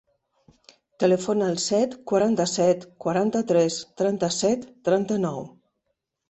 [1.01, 5.47] Telefona al set, quaranta-set, quaranta-tres, trenta-set, trenta-nou.